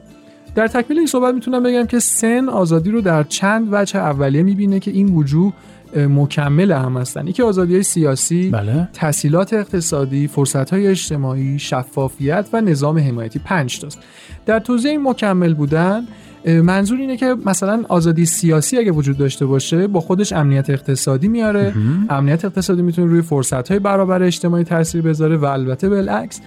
[0.55, 4.79] در تکمیل این صحبت می‌تونم بگم که سن آزادی رو در چند وجه اولیه می‌بینه
[4.79, 5.53] که این وجوه
[5.95, 7.27] مکمل هم هستن.
[7.27, 8.89] یکی آزادی های سیاسی بله.
[8.93, 13.39] تحصیلات اقتصادی فرصت های اجتماعی شفافیت و نظام حمایتی.
[13.39, 13.99] پنج تاست.
[14.45, 16.07] در توضیح این مکمل بودن
[16.45, 21.73] منظور اینه که مثلا آزادی سیاسی اگه وجود داشته باشه با خودش امنیت اقتصادی میاره.
[22.09, 26.41] امنیت اقتصادی می‌تونه روی فرصت های برابر اجتماعی تاثیر بذاره و البته بالعکس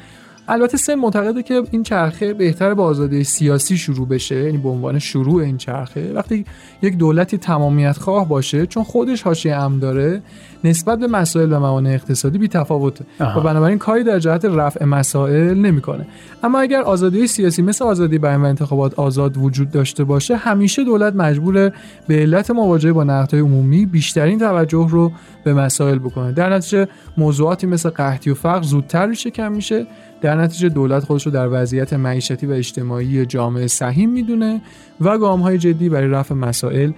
[0.48, 4.98] البته سه معتقده که این چرخه بهتر با آزادی سیاسی شروع بشه یعنی به عنوان
[4.98, 6.12] شروع این چرخه.
[6.12, 6.44] وقتی
[6.83, 10.22] یک دولتی تمامیت خواه باشه چون خودش حاشیه امن داره
[10.64, 13.05] نسبت به مسائل و موانع اقتصادی بی تفاوته.
[13.20, 16.07] و بنابراین کاری در جهت رفع مسائل نمی‌کنه.
[16.42, 21.14] اما اگر آزادی سیاسی مثل آزادی بیان و انتخابات آزاد وجود داشته باشه همیشه دولت
[21.14, 21.72] مجبور
[22.09, 25.12] به علت مواجهه با نقدهای عمومی بیشترین توجه رو
[25.44, 26.33] به مسائل بکنه.
[26.33, 29.87] در نتیجه موضوعاتی مثل قحطی و فقر زودتر ریشه کم میشه.
[30.23, 34.61] در نتیجه دولت خودش رو در وضعیت معیشتی و اجتماعی جامعه سهیم می‌دونه
[35.01, 36.91] و گام های جدی برای رفع مسائل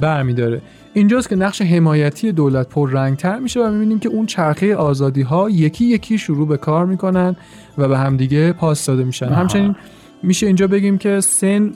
[0.00, 0.60] برمیداره
[0.94, 5.84] اینجاست که نقش حمایتی دولت پررنگتر میشه و می‌بینیم که اون چرخه آزادی ها یکی
[5.84, 7.36] یکی شروع به کار می‌کنن
[7.78, 9.26] و به همدیگه پاس داده میشن.
[9.26, 9.76] همچنین
[10.22, 11.72] میشه اینجا بگیم که سن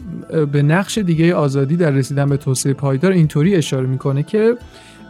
[0.53, 4.57] به نقش دیگه آزادی در رسیدن به توسعه پایدار اینطوری اشاره می‌کنه که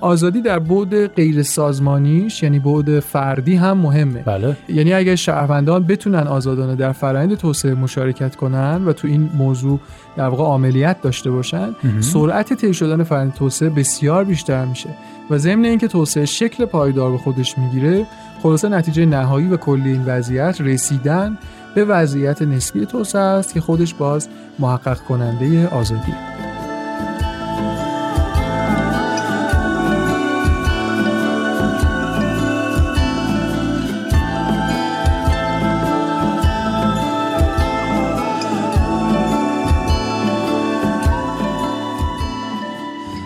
[0.00, 4.22] آزادی در بعد غیر سازمانیش یعنی بعد فردی هم مهمه.
[4.22, 4.56] بله.
[4.68, 9.80] یعنی اگر شهروندان بتونن آزادانه در فرآیند توسعه مشارکت کنن و تو این موضوع
[10.16, 14.88] در واقع عملیت داشته باشن سرعت طی شدن فرآیند توسعه بسیار بیشتر میشه
[15.30, 18.06] و ضمن اینکه توسعه شکل پایدار به خودش می‌گیره
[18.42, 21.38] خلاصه نتیجه نهایی و کلی این وضعیت رسیدن
[21.74, 24.28] به وضعیت نسبی توسعه است که خودش باز
[24.58, 26.14] محقق کننده آزادی.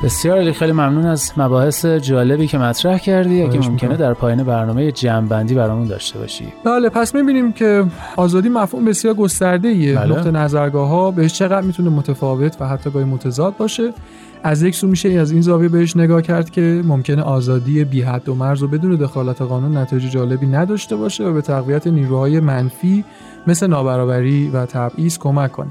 [0.08, 4.92] بسیار علی خیلی ممنون از مباحث جالبی که مطرح کردی اگه ممکنه در پایین برنامه
[4.92, 6.44] جمعبندی برامون داشته باشی.
[6.64, 7.84] بله پس می‌بینیم که
[8.16, 10.16] آزادی مفهوم بسیار گسترده ایه بله.
[10.16, 13.92] نقطه نظرگاه ها بهش چقدر می‌تونه متفاوت و حتی گاهی متضاد باشه.
[14.42, 18.28] از یک سو میشه از این زاویه بهش نگاه کرد که ممکنه آزادی بی حد
[18.28, 23.04] و مرز و بدون دخالت قانون نتایج جالبی نداشته باشه و به تقویت نیروهای منفی
[23.46, 25.70] مثل نابرابری و تبعیض کمک کنه.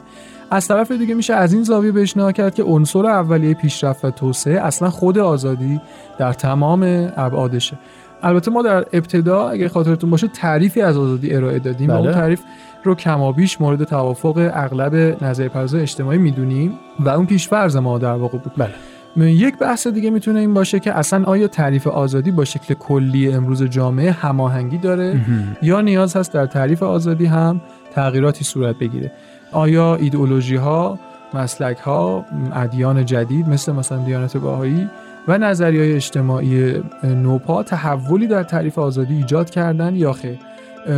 [0.51, 4.11] از طرف دیگه میشه از این زاویه بهش نگاه کرد که عنصر اولیه پیشرفت و
[4.11, 5.81] توسعه اصلا خود آزادی
[6.17, 7.77] در تمام ابعادشه
[8.23, 11.97] البته ما در ابتدا اگه خاطرتون باشه تعریفی از آزادی ارائه دادیم بله.
[11.97, 12.41] و اون تعریف
[12.83, 18.37] رو کمابیش مورد توافق اغلب نظر پردازان اجتماعی می‌دونیم و اون پیشفرض ما در واقع
[18.37, 19.31] بود بله.
[19.31, 23.63] یک بحث دیگه می‌تونه این باشه که اصلا آیا تعریف آزادی با شکل کلی امروز
[23.63, 25.21] جامعه هماهنگی داره
[25.61, 27.61] یا نیاز هست در تعریف آزادی هم
[27.93, 29.11] تغییراتی صورت بگیره
[29.51, 30.99] آیا ایدئولوژی ها
[31.33, 34.89] مسلک ها ادیان جدید مثل مثلا دیانت باهایی
[35.27, 40.39] و نظری های اجتماعی نوپا تحولی در تعریف آزادی ایجاد کردن یا خیر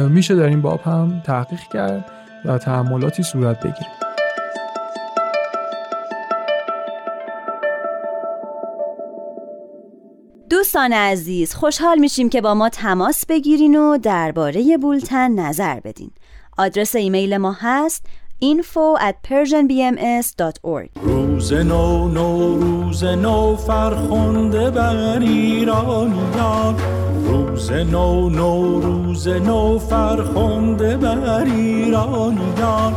[0.09, 2.05] میشه در این باب هم تحقیق کرد
[2.45, 3.89] و تحملاتی صورت بگیره؟
[10.49, 16.11] دوستان عزیز خوشحال میشیم که با ما تماس بگیرین و درباره بولتن نظر بدین.
[16.57, 18.05] آدرس ایمیل ما هست
[18.41, 26.75] info at persianbms.org روز نو نو روز نو فرخنده بر ایرانیان
[27.25, 32.93] روز نو نو روز نو فرخنده بر ایرانیان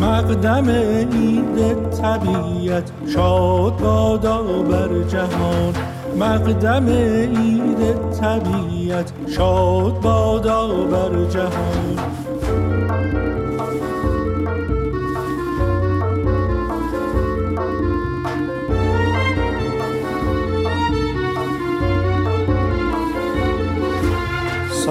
[0.00, 5.74] مقدم عید طبیعت شاد بادا بر جهان.
[6.18, 11.96] مقدم عید طبیعت شاد بادا بر جهان.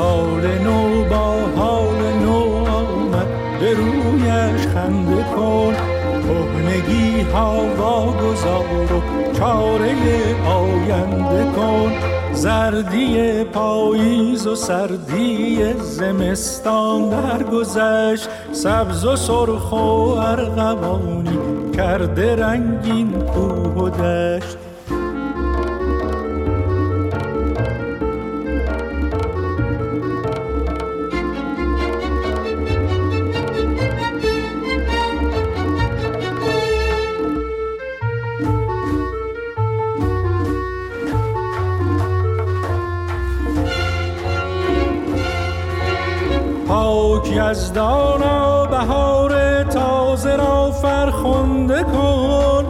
[0.01, 3.27] سال نو با حال نو آمد
[3.59, 5.73] به رویش خنده کن.
[6.23, 9.01] کهنگی ها واگذار و
[9.37, 9.95] چاره
[10.45, 11.91] آینده کن.
[12.33, 18.29] زردی پاییز و سردی زمستان درگذشت.
[18.51, 21.39] سبز و سرخ و ارغوانی
[21.77, 24.57] کرده رنگین کوه و دشت.
[47.51, 52.65] یزدانا بهار تازه را فرخنده کن.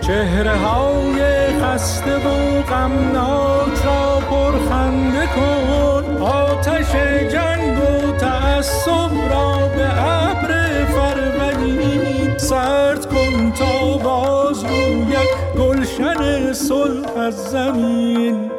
[0.00, 1.20] چهره های
[1.62, 6.22] خسته و غمناک را پرخنده کن.
[6.22, 6.92] آتش
[7.32, 17.50] جنگ و تعصب را به ابر فرودی سرد کن تا باز روید گلشن صلح از
[17.50, 18.53] زمین.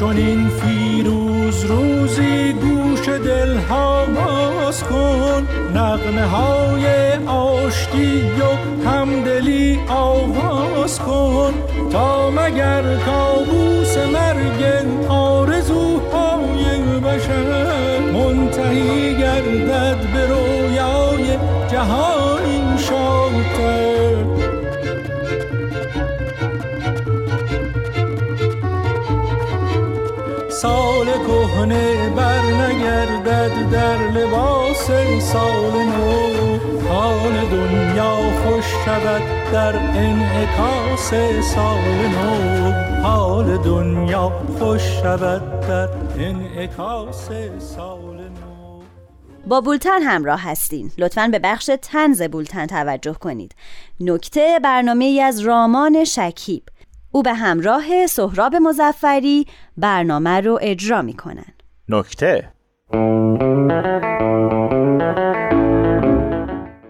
[0.00, 5.48] در چنین فیروز روزی گوش دلها باز کن.
[5.74, 11.54] نغمه های آشتی و همدلی آواز کن.
[11.92, 21.36] تا مگر کابوس مرگ آرزوهای بشر منتهی گردد به رویای
[21.70, 22.19] جهانی
[31.60, 34.86] کهنه بر نگردد در لباس
[35.20, 36.58] سال نو.
[36.88, 37.32] حال
[38.84, 41.10] شود در انعکاس
[41.54, 42.72] سال نو.
[43.02, 45.88] حال دنیا خوش شود در
[46.18, 48.80] انعکاس سال نو.
[49.46, 50.90] با بولتن همراه هستین.
[50.98, 53.54] لطفا به بخش تنز بولتن توجه کنید.
[54.00, 56.62] نکته برنامه از رامان شکیب.
[57.12, 59.46] او به همراه سهراب مزفری
[59.76, 61.52] برنامه رو اجرا می کنن.
[61.88, 62.52] نکته.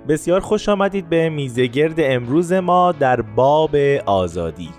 [0.09, 4.71] بسیار خوش آمدید به میزگرد امروز ما در باب آزادی.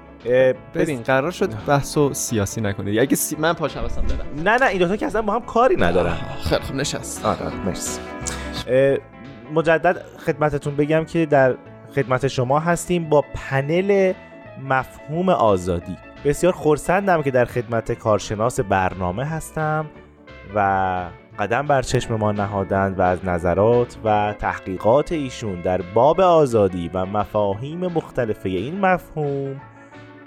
[0.76, 3.36] ببین قرار شد بحث و سیاسی نکنید اگه سی...
[3.36, 6.18] من پاش حواسم دارم نه نه این دوتا که اصلا با هم کاری ندارن.
[6.44, 7.26] خیلی خوب نشست.
[7.26, 8.02] آره مرسی.
[9.54, 11.56] مجدد خدمتتون بگم که در
[11.96, 14.14] خدمت شما هستیم با پنل
[14.70, 15.98] مفهوم آزادی.
[16.26, 19.86] بسیار خورسندم که در خدمت کارشناس برنامه هستم
[20.56, 26.90] و قدم بر چشم ما نهادند و از نظرات و تحقیقات ایشون در باب آزادی
[26.94, 29.62] و مفاهیم مختلفه این مفهوم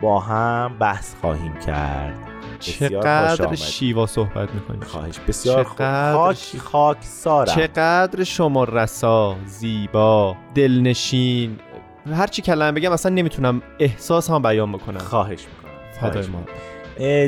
[0.00, 2.14] با هم بحث خواهیم کرد.
[2.60, 5.18] چقدر شیوا صحبت می‌کنی؟ خواهش.
[5.18, 11.58] بسیار خاک خاک سارم چقدر شما رسا زیبا دلنشین
[12.12, 14.98] هر چی کلمه بگم اصلا نمی‌تونم احساس هم بیان بکنم.
[14.98, 15.64] خواهش می‌کنم.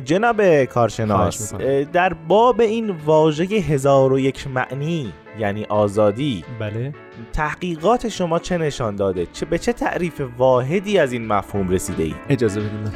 [0.05, 1.55] جناب کارشناس
[1.93, 6.95] در باب این واژه هزار و یک معنی یعنی آزادی بله.
[7.33, 12.15] تحقیقات شما چه نشان داده؟ چه به چه تعریف واحدی از این مفهوم رسیده ای
[12.29, 12.93] اجازه بدید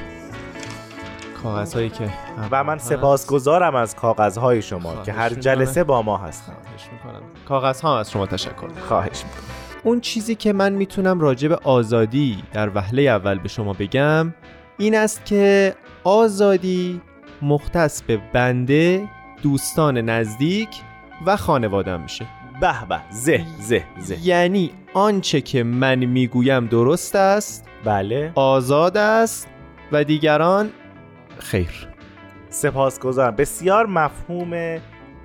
[1.43, 2.11] کاغذهایی که
[2.51, 6.53] و من سپاسگزارم از کاغذهای شما که هر جلسه با ما هستن.
[7.49, 8.69] کاغذ ها از شما تشکر.
[8.89, 9.60] خواهش می‌کنم.
[9.85, 14.35] اون چیزی که من می‌تونم راجع به آزادی در وهله اول به شما بگم
[14.79, 15.75] این است که
[16.05, 17.01] آزادی
[17.43, 19.09] مختص به بنده
[19.43, 20.69] دوستان نزدیک
[21.27, 22.27] و خانواده میشه.
[22.61, 24.27] به به زه زه زه.
[24.27, 28.33] یعنی آنچه که من می‌گویم درست است بله.
[28.35, 29.49] آزاد است
[29.93, 30.71] و دیگران
[31.39, 31.89] خیر.
[32.49, 33.37] سپاسگزارم.
[33.37, 34.79] بسیار مفهوم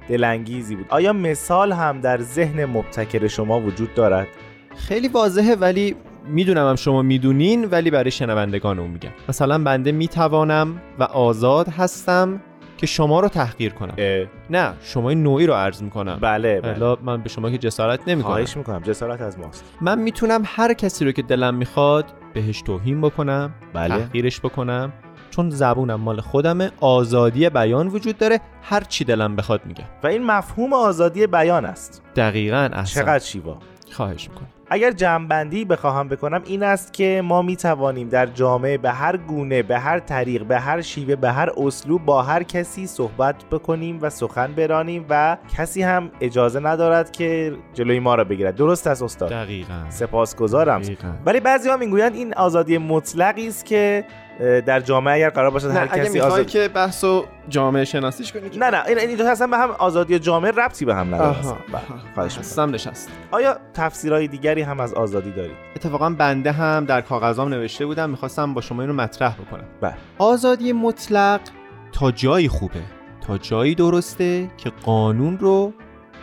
[0.09, 0.85] دلانگیزی بود.
[0.89, 4.27] آیا مثال هم در ذهن مبتکر شما وجود دارد؟
[4.77, 5.95] خیلی واضحه ولی
[6.27, 9.09] می‌دونم هم شما می‌دونین ولی برای شنوندگان اون میگم.
[9.29, 12.41] مثلا بنده می‌توانم و آزاد هستم
[12.77, 13.93] که شما رو تحقیر کنم.
[13.97, 14.25] اه.
[14.49, 16.17] نه شما این نوعی رو عرض می‌کنم.
[16.21, 16.97] بله بله.
[17.03, 18.31] من به شما که جسارت نمی‌کنم.
[18.31, 19.63] خواهش می‌کنم جسارت از ماست.
[19.81, 23.97] من می‌تونم هر کسی رو که دلم می‌خواد بهش توهین بکنم بله.
[23.97, 24.93] تحقیرش بکنم.
[25.29, 29.85] چون زبونم مال خودمه آزادی بیان وجود داره هر چی دلم بخواد میگم.
[30.03, 32.01] و این مفهوم آزادی بیان است.
[32.15, 33.01] دقیقا احسن.
[33.01, 33.57] چقدر شیوا.
[33.91, 34.47] خواهش می‌کنم.
[34.69, 39.63] اگر جمعبندی بخواهم بکنم این است که ما می توانیم در جامعه به هر گونه
[39.63, 44.09] به هر طریق به هر شیوه به هر اسلوب با هر کسی صحبت بکنیم و
[44.09, 48.55] سخن برانیم و کسی هم اجازه ندارد که جلوی ما را بگیرد.
[48.55, 49.85] درست است استاد؟ دقیقا.
[49.89, 50.81] سپاسگزارم.
[51.25, 54.05] ولی بعضی ها می‌گویند این آزادی مطلقی است که
[54.39, 56.47] در جامعه اگر قرار باشد هر کسی آزاد...
[56.47, 60.51] که بحثو جامعه شناسیش کنی نه نه این این دو اصلا به هم آزادی جامعه
[60.51, 61.37] ربطی به هم نداره.
[61.41, 61.81] بله،
[62.15, 62.69] خواهش می‌کنم.
[62.69, 68.09] نشست آیا تفسیرهای دیگری هم از آزادی دارید؟ اتفاقا بنده هم در کاغذام نوشته بودم
[68.09, 69.65] می‌خواستم با شما اینو مطرح بکنم.
[69.81, 69.93] بله.
[70.17, 71.39] آزادی مطلق
[71.91, 72.81] تا جایی خوبه
[73.27, 75.73] تا جایی درسته که قانون رو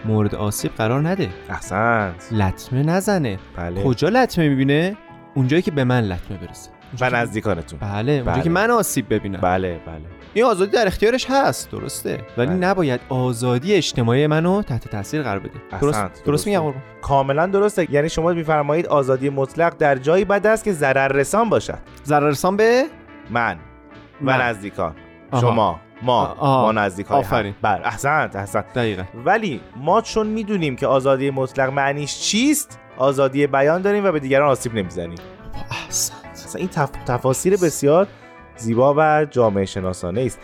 [0.04, 1.28] مورد آسیب قرار نده.
[1.50, 2.28] احسنت.
[2.32, 3.38] لطمه نزنه.
[3.56, 3.82] بله.
[3.82, 4.96] کجا لطمه می‌بینه؟
[5.34, 6.70] اونجایی که به من لطمه برسه.
[7.00, 7.78] و نزدیکانتون.
[7.78, 8.42] بله اونجا بله.
[8.42, 9.40] که من آسیب ببینم.
[9.40, 10.00] بله بله.
[10.34, 12.20] این آزادی در اختیارش هست درسته.
[12.38, 12.56] ولی بله.
[12.56, 15.50] نباید آزادی اجتماعی منو تحت تاثیر قرار بده.
[15.80, 16.24] درست.
[16.24, 17.92] درست میگم قربان کاملا درسته.
[17.92, 21.78] یعنی شما میفرمایید آزادی مطلق در جایی بد است که ضرر رسان باشد.
[22.04, 22.84] ضرر رسان به؟
[23.30, 23.56] من.
[24.24, 24.42] و.
[24.42, 24.94] نزدیکان.
[25.40, 25.80] شما.
[26.02, 26.22] ما.
[26.26, 26.62] آها.
[26.62, 27.54] ما نزدیکان آفرین.
[27.62, 28.72] بله احسنت احسنت.
[28.74, 29.02] دقیقا.
[29.24, 34.50] ولی ما چون می‌دونیم که آزادی مطلق معنیش چیست آزادی بیان داریم و به دیگران
[34.50, 35.18] آسیب نمی‌زنیم.
[35.70, 36.21] احسنت
[36.52, 36.90] اصلا این تف...
[37.06, 38.06] تفاسیر بسیار
[38.56, 40.38] زیبا و جامعه شناسانه است.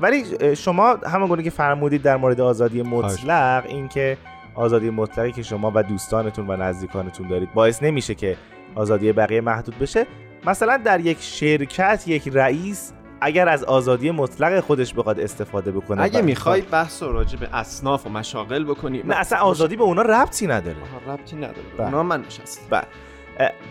[0.00, 0.24] ولی
[0.56, 4.16] شما همون گونه که فرمودید در مورد آزادی مطلق این که
[4.54, 8.36] آزادی مطلقی که شما و دوستانتون و نزدیکانتون دارید باعث نمیشه که
[8.74, 10.06] آزادی بقیه محدود بشه
[10.46, 16.20] مثلا در یک شرکت یک رئیس اگر از آزادی مطلق خودش بخواد استفاده بکنه اگه
[16.20, 20.02] و- می‌خوای بحث رو راجع به اصناف و مشاغل بکنی نه اصلا آزادی به اونا
[20.02, 20.76] ربطی نداره.
[21.08, 21.62] ربطی نداره.
[21.78, 21.86] بله.
[21.86, 22.82] اونا من نشست بله.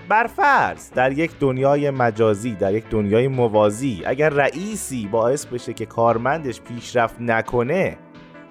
[0.10, 6.62] برفرض در یک دنیای مجازی در یک دنیای موازی اگر رئیسی باعث بشه که کارمندش
[6.62, 7.98] پیشرفت نکنه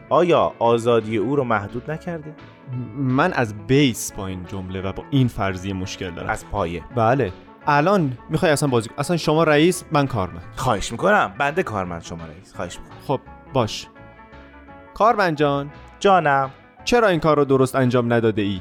[0.09, 2.35] آیا آزادی او رو محدود نکرده؟
[2.97, 6.29] من از بیس با این جمله و با این فرضیه مشکل دارم.
[6.29, 6.83] از پایه.
[6.95, 7.33] بله.
[7.67, 10.45] الان می‌خوای اصلا بازی اصلا شما رئیس من کارمند.
[10.57, 11.35] خواهش می‌کنم.
[11.39, 12.55] بنده کارمند شما رئیس.
[12.55, 12.99] خواهش می‌کنم.
[13.07, 13.21] خب
[13.53, 13.87] باش.
[14.95, 15.71] کارمند جان.
[15.99, 16.51] جانم.
[16.85, 18.61] چرا این کار رو درست انجام نداده ای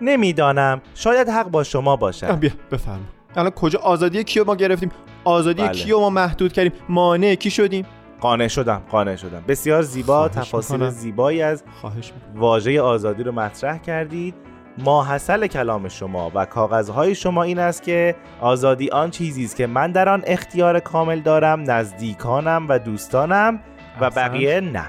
[0.00, 0.80] نمی‌دانم.
[0.94, 2.38] شاید حق با شما باشد.
[2.38, 2.98] بیا بفرما.
[3.36, 4.90] الان کجا؟ آزادی کیو ما گرفتیم؟
[5.24, 5.72] آزادی بله.
[5.72, 7.86] کیو ما محدود کردیم؟ مانع کی شدیم؟
[8.20, 9.44] قانع شدم قانع شدم.
[9.48, 10.88] بسیار زیبا تفاصیل.
[10.88, 14.34] زیبایی از خواهش واژه آزادی رو مطرح کردید.
[14.78, 19.92] ماحصل کلام شما و کاغذهای شما این است که آزادی آن چیزی است که من
[19.92, 23.60] در آن اختیار کامل دارم نزدیکانم و دوستانم
[24.00, 24.28] و احسن.
[24.28, 24.86] بقیه نه.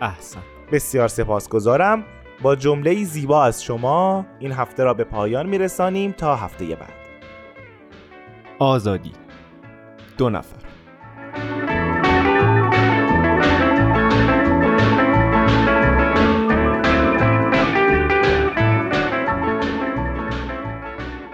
[0.00, 0.40] احسن.
[0.72, 2.04] بسیار سپاسگزارم.
[2.42, 6.92] با جمله زیبا از شما این هفته را به پایان میرسانیم تا هفته بعد.
[8.58, 9.12] آزادی.
[10.18, 10.68] دو نفر.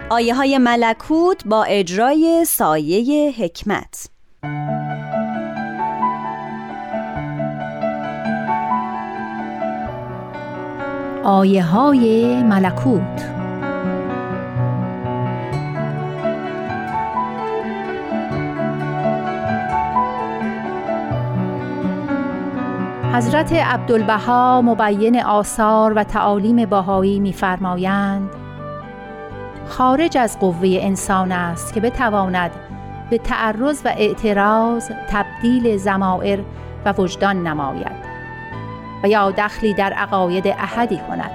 [0.09, 4.09] آیه های ملکوت با اجرای سایه حکمت.
[11.25, 13.25] آیه های ملکوت.
[23.13, 28.29] حضرت عبدالبها مبین آثار و تعالیم باهایی می‌فرمایند
[29.67, 32.51] خارج از قوه انسان است که بتواند
[33.09, 36.39] به تعرض و اعتراض تبدیل زمائر
[36.85, 38.04] و وجدان نماید.
[39.05, 41.31] و یا دخلی در عقاید احدی کند.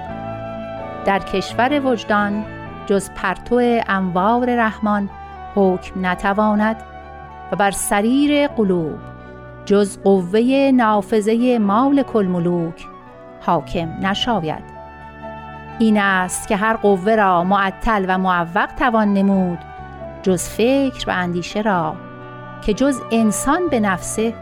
[1.05, 2.45] در کشور وجدان
[2.87, 5.11] جز پرتو انوار رحمان
[5.55, 6.77] حکم نتواند
[7.53, 8.99] و بر سریر قلوب
[9.65, 12.87] جز قوه نافذه مالک الملوک
[13.41, 14.65] حاکم نشاید.
[15.79, 19.59] این است که هر قوه را معطل و معوق توان نمود
[20.23, 21.97] جز فکر و اندیشه را
[22.63, 24.35] که جز انسان به نفسه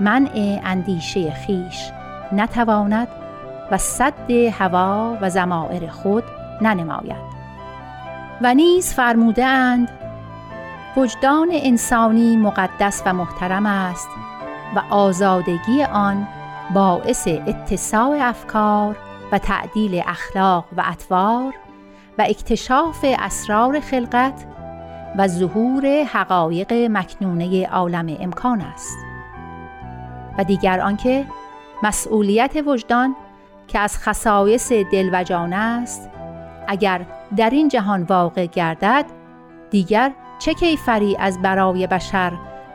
[0.00, 1.95] منع اندیشه خیش.
[2.32, 3.08] نتواند
[3.70, 6.24] و صد هوا و زمائر خود
[6.62, 7.36] ننماید.
[8.42, 9.88] و نیز فرموده اند
[10.96, 14.08] وجدان انسانی مقدس و محترم است
[14.76, 16.28] و آزادگی آن
[16.74, 18.96] باعث اتساع افکار
[19.32, 21.54] و تعدیل اخلاق و اطوار
[22.18, 24.46] و اکتشاف اسرار خلقت
[25.18, 28.98] و ظهور حقایق مکنونه عالم امکان است.
[30.38, 31.24] و دیگر آنکه
[31.82, 33.16] مسئولیت وجدان
[33.68, 36.10] که از خصایص دل و جان است.
[36.68, 37.00] اگر
[37.36, 39.04] در این جهان واقع گردد
[39.70, 42.32] دیگر چه کیفری از برای بشر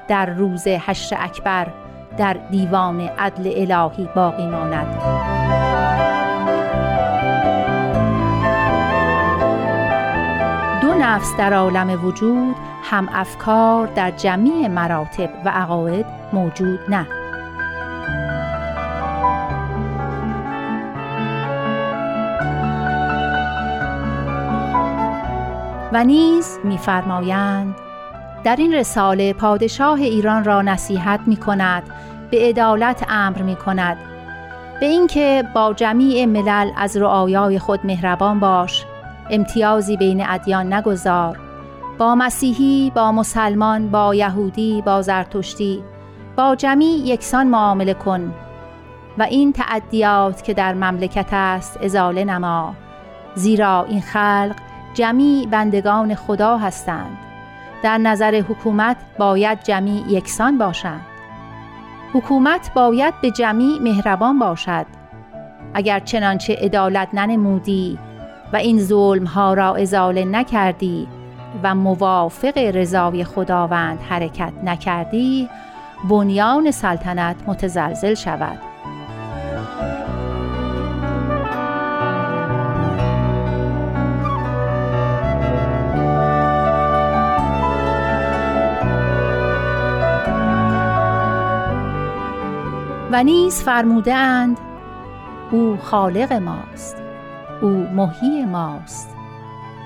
[0.08, 1.68] در روز حشر اکبر
[2.18, 5.02] در دیوان عدل الهی باقی ماند؟
[10.82, 17.21] دو نفس در عالم وجود هم افکار در جمیع مراتب و عقاید موجود نه.
[25.94, 27.76] و نیز می‌فرمایند
[28.44, 31.84] در این رساله پادشاه ایران را نصیحت می کند
[32.32, 33.98] به عدالت امر می کند
[34.80, 38.86] به اینکه با جمیع ملل از رعایای خود مهربان باش
[39.30, 41.40] امتیازی بین ادیان نگذار.
[41.98, 45.84] با مسیحی با مسلمان با یهودی با زرتشتی
[46.36, 48.34] با جمیع یکسان معامله کن.
[49.18, 52.76] و این تعدیات که در مملکت است ازاله نما.
[53.36, 54.56] زیرا این خلق
[54.94, 57.18] جمیع بندگان خدا هستند.
[57.84, 61.02] در نظر حکومت باید جمیع یکسان باشند.
[62.14, 64.86] حکومت باید به جمیع مهربان باشد.
[65.74, 68.00] اگر چنانچه عدالت ننمودی
[68.54, 71.08] و این ظلم ها را ازاله نکردی
[71.64, 75.50] و موافق رضای خداوند حرکت نکردی
[76.10, 78.71] بنیان سلطنت متزلزل شود.
[93.12, 94.58] و نیز فرموده اند
[95.52, 96.98] او خالق ماست
[97.62, 99.16] او محیی ماست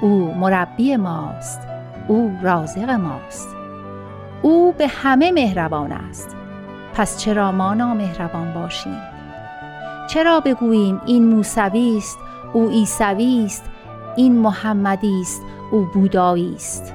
[0.01, 1.59] او مربی ماست
[2.07, 3.55] او رازق ماست
[4.41, 6.35] او به همه مهربان است
[6.93, 9.01] پس چرا ما نامهربان باشیم؟
[10.07, 12.17] چرا بگوییم این موسوی است
[12.53, 13.63] او عیسوی است
[14.15, 16.93] این محمدی است او بودایی است؟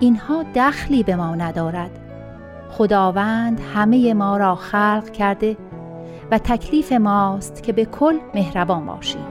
[0.00, 2.01] اینها دخلی به ما ندارد
[2.72, 5.56] خداوند همه ما را خلق کرده
[6.30, 9.24] و تکلیف ماست که به کل مهربان باشیم.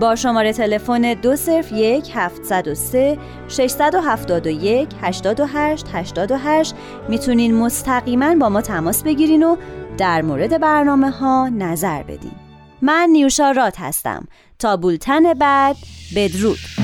[0.00, 3.18] با شماره تلفن 201 703
[3.48, 6.74] 671 828 828
[7.08, 9.56] می‌تونین مستقیما با ما تماس بگیرین و
[9.98, 12.32] در مورد برنامه ها نظر بدین.
[12.82, 14.26] من نیوشا رات هستم.
[14.58, 15.76] تا بولتن بعد
[16.16, 16.79] بدرود.